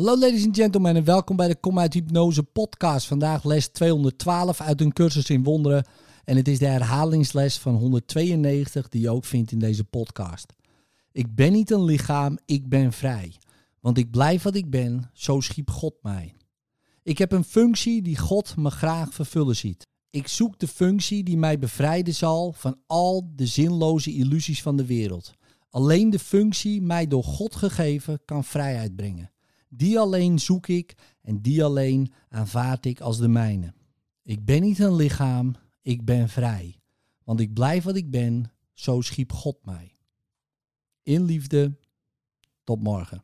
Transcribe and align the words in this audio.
Hallo 0.00 0.18
ladies 0.18 0.44
and 0.44 0.56
gentlemen 0.56 0.96
en 0.96 1.04
welkom 1.04 1.36
bij 1.36 1.48
de 1.48 1.56
Kom 1.56 1.78
uit 1.78 1.94
Hypnose 1.94 2.42
podcast. 2.42 3.06
Vandaag 3.06 3.44
les 3.44 3.68
212 3.68 4.60
uit 4.60 4.80
een 4.80 4.92
cursus 4.92 5.30
in 5.30 5.42
wonderen. 5.42 5.84
En 6.24 6.36
het 6.36 6.48
is 6.48 6.58
de 6.58 6.66
herhalingsles 6.66 7.58
van 7.58 7.74
192 7.74 8.88
die 8.88 9.00
je 9.00 9.10
ook 9.10 9.24
vindt 9.24 9.52
in 9.52 9.58
deze 9.58 9.84
podcast. 9.84 10.52
Ik 11.12 11.34
ben 11.34 11.52
niet 11.52 11.70
een 11.70 11.84
lichaam, 11.84 12.38
ik 12.46 12.68
ben 12.68 12.92
vrij. 12.92 13.34
Want 13.80 13.98
ik 13.98 14.10
blijf 14.10 14.42
wat 14.42 14.54
ik 14.54 14.70
ben, 14.70 15.10
zo 15.12 15.40
schiep 15.40 15.70
God 15.70 15.94
mij. 16.02 16.34
Ik 17.02 17.18
heb 17.18 17.32
een 17.32 17.44
functie 17.44 18.02
die 18.02 18.18
God 18.18 18.56
me 18.56 18.70
graag 18.70 19.14
vervullen 19.14 19.56
ziet. 19.56 19.86
Ik 20.10 20.28
zoek 20.28 20.58
de 20.58 20.68
functie 20.68 21.24
die 21.24 21.36
mij 21.38 21.58
bevrijden 21.58 22.14
zal 22.14 22.52
van 22.52 22.76
al 22.86 23.30
de 23.34 23.46
zinloze 23.46 24.14
illusies 24.14 24.62
van 24.62 24.76
de 24.76 24.86
wereld. 24.86 25.32
Alleen 25.70 26.10
de 26.10 26.18
functie 26.18 26.82
mij 26.82 27.06
door 27.06 27.24
God 27.24 27.56
gegeven 27.56 28.20
kan 28.24 28.44
vrijheid 28.44 28.96
brengen. 28.96 29.30
Die 29.72 29.98
alleen 29.98 30.38
zoek 30.38 30.66
ik 30.66 30.94
en 31.22 31.40
die 31.40 31.64
alleen 31.64 32.12
aanvaard 32.28 32.84
ik 32.84 33.00
als 33.00 33.18
de 33.18 33.28
mijne. 33.28 33.74
Ik 34.22 34.44
ben 34.44 34.60
niet 34.60 34.78
een 34.78 34.94
lichaam, 34.94 35.54
ik 35.82 36.04
ben 36.04 36.28
vrij. 36.28 36.80
Want 37.24 37.40
ik 37.40 37.54
blijf 37.54 37.84
wat 37.84 37.96
ik 37.96 38.10
ben, 38.10 38.52
zo 38.72 39.00
schiep 39.00 39.32
God 39.32 39.64
mij. 39.64 39.96
In 41.02 41.22
liefde, 41.22 41.78
tot 42.64 42.82
morgen. 42.82 43.22